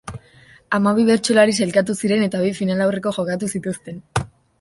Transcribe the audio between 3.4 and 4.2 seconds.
zituzten.